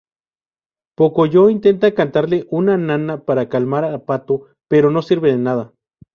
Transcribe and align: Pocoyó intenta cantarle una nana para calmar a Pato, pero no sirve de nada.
Pocoyó 0.97 1.51
intenta 1.51 1.93
cantarle 1.93 2.47
una 2.49 2.75
nana 2.75 3.23
para 3.23 3.49
calmar 3.49 3.83
a 3.85 3.99
Pato, 4.03 4.47
pero 4.67 4.89
no 4.89 5.03
sirve 5.03 5.29
de 5.29 5.37
nada. 5.37 5.73